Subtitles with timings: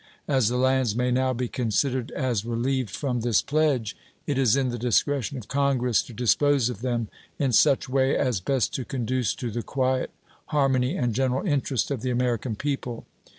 [0.27, 4.69] As the lands may now be considered as relieved from this pledge, it is in
[4.69, 9.35] the discretion of Congress to dispose of them in such way as best to conduce
[9.35, 10.09] to the quiet,
[10.47, 13.05] harmony, and general interest of the American people.